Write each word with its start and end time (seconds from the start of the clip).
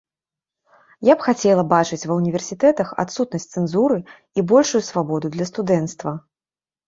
Я 1.09 1.13
б 1.17 1.25
хацела 1.25 1.63
бачыць 1.73 1.99
ва 2.11 2.15
ўніверсітэтах 2.21 2.93
адсутнасць 3.03 3.47
цэнзуры 3.57 3.99
і 4.05 4.39
большую 4.53 4.83
свабоду 4.89 5.27
для 5.35 5.45
студэнцтва. 5.53 6.15